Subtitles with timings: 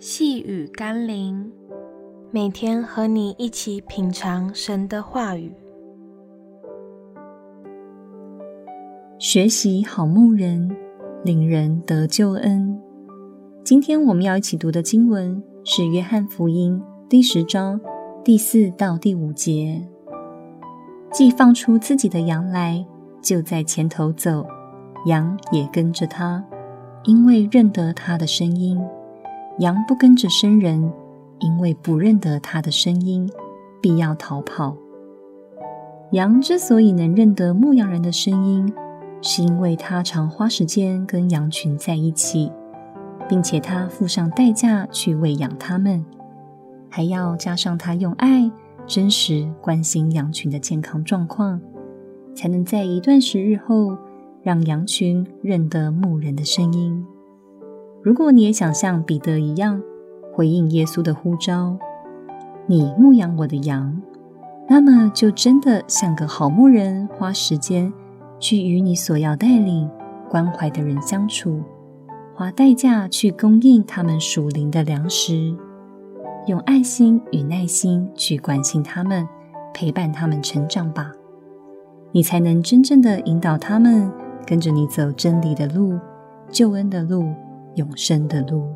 [0.00, 1.50] 细雨甘霖，
[2.30, 5.52] 每天和你一起品尝神的话语，
[9.18, 10.70] 学习好牧人，
[11.24, 12.80] 领人得救恩。
[13.64, 17.80] 今天我们要一起读的经文是《约翰福音》第十章
[18.22, 19.84] 第四到第五节。
[21.10, 22.86] 既放出自己的羊来，
[23.20, 24.46] 就在前头走，
[25.06, 26.46] 羊也跟着他。
[27.02, 28.78] 因为认得他的声音，
[29.58, 30.92] 羊不跟着生人，
[31.40, 33.28] 因为不认得他的声音，
[33.80, 34.76] 必要逃跑。
[36.12, 38.72] 羊之所以能认得牧羊人的声音，
[39.20, 42.52] 是因为他常花时间跟羊群在一起，
[43.28, 46.04] 并且他付上代价去喂养他们，
[46.88, 48.50] 还要加上他用爱、
[48.86, 51.60] 真实关心羊群的健康状况，
[52.34, 53.96] 才能在一段时日后。
[54.40, 57.04] 让羊群认得牧人的声音。
[58.02, 59.82] 如果你也想像彼得一样
[60.32, 61.76] 回应耶稣的呼召，
[62.66, 64.00] 你牧养我的羊，
[64.68, 67.92] 那么就真的像个好牧人，花时间
[68.38, 69.90] 去与你所要带领、
[70.30, 71.62] 关怀的人相处，
[72.34, 75.54] 花代价去供应他们属灵的粮食，
[76.46, 79.28] 用爱心与耐心去关心他们，
[79.74, 81.12] 陪伴他们成长吧。
[82.12, 84.10] 你才能真正的引导他们。
[84.46, 85.98] 跟着你走真理的路、
[86.50, 87.34] 救恩的路、
[87.78, 88.74] 永生的路，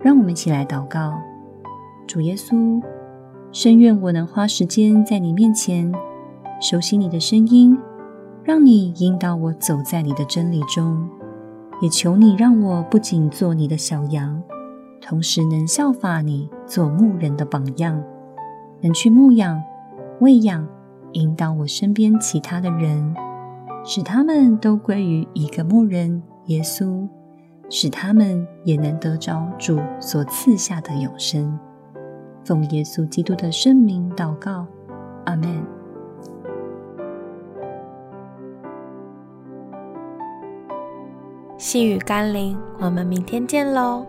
[0.00, 1.12] 让我们一起来祷告。
[2.06, 2.82] 主耶稣，
[3.52, 5.92] 深愿我能花时间在你面前，
[6.60, 7.78] 熟悉你的声音，
[8.42, 11.08] 让你引导我走在你的真理中。
[11.82, 14.42] 也求你让我不仅做你的小羊，
[15.02, 18.02] 同时能效法你做牧人的榜样，
[18.80, 19.62] 能去牧养、
[20.20, 20.66] 喂养、
[21.12, 23.14] 引导我身边其他的人。
[23.86, 27.06] 使他们都归于一个牧人耶稣，
[27.76, 31.58] 使他们也能得着主所赐下的永生。
[32.44, 34.64] 奉耶稣基督的圣名祷告，
[35.24, 35.60] 阿门。
[41.58, 44.06] 细雨甘霖，我们明天见喽。